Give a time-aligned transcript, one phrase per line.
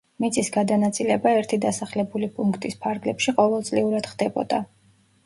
[0.23, 4.65] მიწის გადანაწილება ერთი დასახლებული პუნქტის ფარგლებში ყოველწლიურად ხდებოდა.